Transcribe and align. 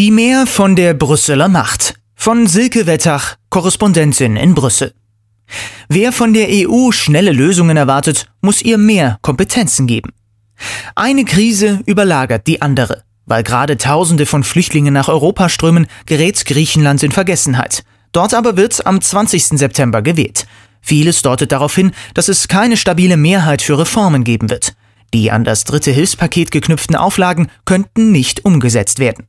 Die 0.00 0.10
Mehr 0.10 0.46
von 0.46 0.76
der 0.76 0.94
Brüsseler 0.94 1.48
Macht. 1.48 2.00
Von 2.14 2.46
Silke 2.46 2.86
Wettach, 2.86 3.36
Korrespondentin 3.50 4.34
in 4.36 4.54
Brüssel. 4.54 4.94
Wer 5.90 6.10
von 6.12 6.32
der 6.32 6.48
EU 6.48 6.90
schnelle 6.90 7.32
Lösungen 7.32 7.76
erwartet, 7.76 8.24
muss 8.40 8.62
ihr 8.62 8.78
mehr 8.78 9.18
Kompetenzen 9.20 9.86
geben. 9.86 10.14
Eine 10.94 11.26
Krise 11.26 11.80
überlagert 11.84 12.46
die 12.46 12.62
andere. 12.62 13.02
Weil 13.26 13.42
gerade 13.42 13.76
Tausende 13.76 14.24
von 14.24 14.42
Flüchtlingen 14.42 14.94
nach 14.94 15.08
Europa 15.08 15.50
strömen, 15.50 15.86
gerät 16.06 16.46
Griechenland 16.46 17.02
in 17.02 17.12
Vergessenheit. 17.12 17.84
Dort 18.12 18.32
aber 18.32 18.56
wird 18.56 18.86
am 18.86 19.02
20. 19.02 19.58
September 19.58 20.00
gewählt. 20.00 20.46
Vieles 20.80 21.20
deutet 21.20 21.52
darauf 21.52 21.74
hin, 21.74 21.92
dass 22.14 22.28
es 22.28 22.48
keine 22.48 22.78
stabile 22.78 23.18
Mehrheit 23.18 23.60
für 23.60 23.78
Reformen 23.78 24.24
geben 24.24 24.48
wird. 24.48 24.72
Die 25.12 25.30
an 25.30 25.44
das 25.44 25.64
dritte 25.64 25.90
Hilfspaket 25.90 26.52
geknüpften 26.52 26.96
Auflagen 26.96 27.50
könnten 27.66 28.12
nicht 28.12 28.46
umgesetzt 28.46 28.98
werden. 28.98 29.26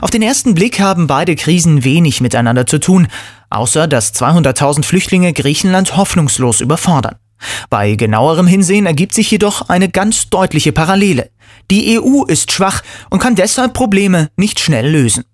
Auf 0.00 0.10
den 0.10 0.22
ersten 0.22 0.54
Blick 0.54 0.80
haben 0.80 1.06
beide 1.06 1.36
Krisen 1.36 1.84
wenig 1.84 2.20
miteinander 2.20 2.66
zu 2.66 2.78
tun, 2.78 3.08
außer 3.50 3.86
dass 3.86 4.14
200.000 4.14 4.84
Flüchtlinge 4.84 5.32
Griechenland 5.32 5.96
hoffnungslos 5.96 6.60
überfordern. 6.60 7.16
Bei 7.70 7.94
genauerem 7.94 8.46
Hinsehen 8.46 8.86
ergibt 8.86 9.14
sich 9.14 9.30
jedoch 9.30 9.68
eine 9.68 9.88
ganz 9.88 10.30
deutliche 10.30 10.72
Parallele. 10.72 11.30
Die 11.70 11.98
EU 11.98 12.24
ist 12.24 12.52
schwach 12.52 12.82
und 13.10 13.20
kann 13.20 13.34
deshalb 13.34 13.74
Probleme 13.74 14.28
nicht 14.36 14.60
schnell 14.60 14.88
lösen. 14.88 15.24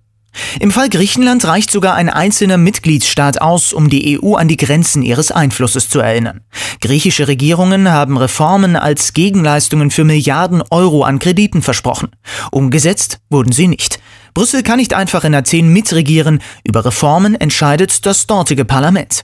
Im 0.60 0.70
Fall 0.70 0.88
Griechenland 0.88 1.45
reicht 1.45 1.70
sogar 1.73 1.96
ein 1.96 2.09
einzelner 2.09 2.57
Mitgliedsstaat 2.57 3.41
aus, 3.41 3.73
um 3.73 3.91
die 3.91 4.20
EU 4.20 4.34
an 4.37 4.46
die 4.46 4.57
Grenzen 4.57 5.02
ihres 5.02 5.32
Einflusses 5.32 5.88
zu 5.88 5.98
erinnern. 5.98 6.43
Griechische 6.80 7.29
Regierungen 7.29 7.91
haben 7.91 8.16
Reformen 8.16 8.75
als 8.75 9.12
Gegenleistungen 9.12 9.91
für 9.91 10.05
Milliarden 10.05 10.62
Euro 10.71 11.02
an 11.02 11.19
Krediten 11.19 11.61
versprochen. 11.61 12.09
Umgesetzt 12.51 13.19
wurden 13.29 13.52
sie 13.52 13.69
nicht. 13.69 14.01
Brüssel 14.33 14.62
kann 14.62 14.79
nicht 14.79 14.95
einfach 14.95 15.24
in 15.24 15.35
Athen 15.35 15.73
mitregieren, 15.73 16.41
über 16.65 16.85
Reformen 16.85 17.35
entscheidet 17.35 18.07
das 18.07 18.27
dortige 18.27 18.65
Parlament. 18.65 19.23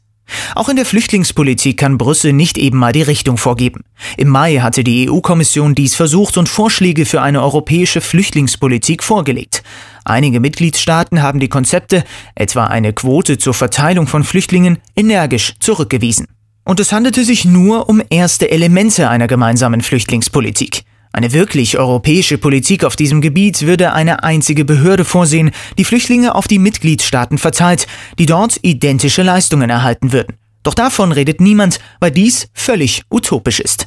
Auch 0.54 0.68
in 0.68 0.76
der 0.76 0.84
Flüchtlingspolitik 0.84 1.78
kann 1.78 1.98
Brüssel 1.98 2.32
nicht 2.32 2.58
eben 2.58 2.78
mal 2.78 2.92
die 2.92 3.02
Richtung 3.02 3.38
vorgeben. 3.38 3.84
Im 4.16 4.28
Mai 4.28 4.56
hatte 4.56 4.84
die 4.84 5.08
EU-Kommission 5.08 5.74
dies 5.74 5.94
versucht 5.94 6.36
und 6.36 6.48
Vorschläge 6.48 7.06
für 7.06 7.22
eine 7.22 7.42
europäische 7.42 8.00
Flüchtlingspolitik 8.00 9.02
vorgelegt. 9.02 9.62
Einige 10.04 10.40
Mitgliedstaaten 10.40 11.22
haben 11.22 11.40
die 11.40 11.48
Konzepte, 11.48 12.04
etwa 12.34 12.66
eine 12.66 12.92
Quote 12.92 13.38
zur 13.38 13.54
Verteilung 13.54 14.08
von 14.08 14.24
Flüchtlingen, 14.24 14.78
energisch 14.96 15.54
zurückgewiesen. 15.60 16.26
Und 16.66 16.80
es 16.80 16.90
handelte 16.90 17.24
sich 17.24 17.44
nur 17.44 17.88
um 17.88 18.02
erste 18.10 18.50
Elemente 18.50 19.08
einer 19.08 19.28
gemeinsamen 19.28 19.82
Flüchtlingspolitik. 19.82 20.82
Eine 21.12 21.32
wirklich 21.32 21.78
europäische 21.78 22.38
Politik 22.38 22.82
auf 22.82 22.96
diesem 22.96 23.20
Gebiet 23.20 23.62
würde 23.62 23.92
eine 23.92 24.24
einzige 24.24 24.64
Behörde 24.64 25.04
vorsehen, 25.04 25.52
die 25.78 25.84
Flüchtlinge 25.84 26.34
auf 26.34 26.48
die 26.48 26.58
Mitgliedstaaten 26.58 27.38
verteilt, 27.38 27.86
die 28.18 28.26
dort 28.26 28.58
identische 28.62 29.22
Leistungen 29.22 29.70
erhalten 29.70 30.10
würden. 30.10 30.34
Doch 30.64 30.74
davon 30.74 31.12
redet 31.12 31.40
niemand, 31.40 31.78
weil 32.00 32.10
dies 32.10 32.48
völlig 32.52 33.04
utopisch 33.10 33.60
ist. 33.60 33.86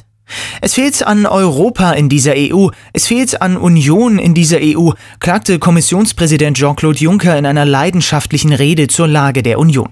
Es 0.60 0.74
fehlt 0.74 1.06
an 1.06 1.26
Europa 1.26 1.92
in 1.92 2.08
dieser 2.08 2.34
EU, 2.36 2.68
es 2.92 3.06
fehlt 3.06 3.40
an 3.42 3.56
Union 3.56 4.18
in 4.18 4.34
dieser 4.34 4.58
EU, 4.60 4.90
klagte 5.18 5.58
Kommissionspräsident 5.58 6.56
Jean-Claude 6.56 6.98
Juncker 6.98 7.36
in 7.38 7.46
einer 7.46 7.64
leidenschaftlichen 7.64 8.52
Rede 8.52 8.88
zur 8.88 9.08
Lage 9.08 9.42
der 9.42 9.58
Union. 9.58 9.88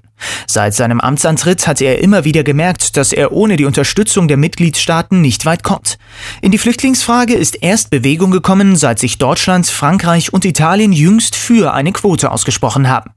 Seit 0.46 0.74
seinem 0.74 1.00
Amtsantritt 1.00 1.66
hatte 1.66 1.84
er 1.84 2.00
immer 2.00 2.24
wieder 2.24 2.42
gemerkt, 2.42 2.96
dass 2.96 3.12
er 3.12 3.32
ohne 3.32 3.56
die 3.56 3.64
Unterstützung 3.64 4.28
der 4.28 4.36
Mitgliedstaaten 4.36 5.20
nicht 5.20 5.46
weit 5.46 5.62
kommt. 5.62 5.98
In 6.42 6.50
die 6.50 6.58
Flüchtlingsfrage 6.58 7.34
ist 7.34 7.62
erst 7.62 7.90
Bewegung 7.90 8.30
gekommen, 8.30 8.76
seit 8.76 8.98
sich 8.98 9.18
Deutschland, 9.18 9.66
Frankreich 9.66 10.32
und 10.32 10.44
Italien 10.44 10.92
jüngst 10.92 11.36
für 11.36 11.72
eine 11.72 11.92
Quote 11.92 12.30
ausgesprochen 12.32 12.88
haben. 12.88 13.10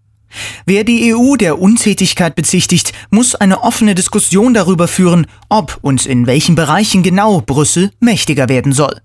Wer 0.66 0.84
die 0.84 1.14
EU 1.14 1.36
der 1.36 1.60
Untätigkeit 1.60 2.36
bezichtigt, 2.36 2.94
muss 3.10 3.36
eine 3.36 3.64
offene 3.64 3.96
Diskussion 3.96 4.54
darüber 4.54 4.88
führen, 4.88 5.28
ob 5.50 5.78
und 5.82 6.06
in 6.06 6.28
welchen 6.28 6.56
Bereichen 6.56 7.04
genau 7.04 7.42
Brüssel 7.42 7.92
mächtiger 8.00 8.50
werden 8.50 8.74
soll. 8.74 9.02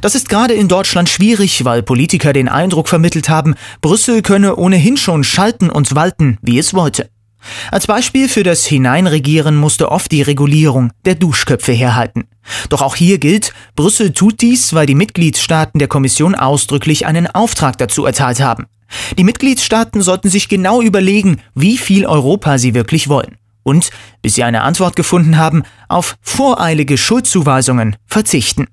Das 0.00 0.14
ist 0.14 0.28
gerade 0.28 0.54
in 0.54 0.68
Deutschland 0.68 1.08
schwierig, 1.08 1.64
weil 1.64 1.82
Politiker 1.82 2.32
den 2.32 2.48
Eindruck 2.48 2.88
vermittelt 2.88 3.28
haben, 3.28 3.54
Brüssel 3.80 4.22
könne 4.22 4.56
ohnehin 4.56 4.96
schon 4.96 5.24
schalten 5.24 5.70
und 5.70 5.94
walten, 5.94 6.38
wie 6.42 6.58
es 6.58 6.72
wollte. 6.72 7.10
Als 7.70 7.86
Beispiel 7.86 8.28
für 8.28 8.42
das 8.42 8.66
Hineinregieren 8.66 9.56
musste 9.56 9.90
oft 9.90 10.10
die 10.10 10.22
Regulierung 10.22 10.90
der 11.04 11.14
Duschköpfe 11.14 11.72
herhalten. 11.72 12.24
Doch 12.68 12.82
auch 12.82 12.96
hier 12.96 13.18
gilt, 13.18 13.52
Brüssel 13.76 14.12
tut 14.12 14.40
dies, 14.40 14.72
weil 14.72 14.86
die 14.86 14.94
Mitgliedstaaten 14.94 15.78
der 15.78 15.88
Kommission 15.88 16.34
ausdrücklich 16.34 17.06
einen 17.06 17.26
Auftrag 17.26 17.78
dazu 17.78 18.04
erteilt 18.04 18.40
haben. 18.40 18.66
Die 19.16 19.24
Mitgliedstaaten 19.24 20.02
sollten 20.02 20.28
sich 20.28 20.48
genau 20.48 20.82
überlegen, 20.82 21.40
wie 21.54 21.78
viel 21.78 22.06
Europa 22.06 22.58
sie 22.58 22.74
wirklich 22.74 23.08
wollen. 23.08 23.36
Und, 23.62 23.90
bis 24.22 24.34
sie 24.34 24.44
eine 24.44 24.62
Antwort 24.62 24.96
gefunden 24.96 25.36
haben, 25.36 25.62
auf 25.88 26.16
voreilige 26.22 26.96
Schuldzuweisungen 26.96 27.96
verzichten. 28.06 28.66